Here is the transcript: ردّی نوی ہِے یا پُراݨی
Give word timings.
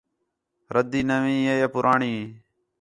ردّی 0.75 1.01
نوی 1.09 1.37
ہِے 1.47 1.55
یا 1.61 1.67
پُراݨی 1.73 2.13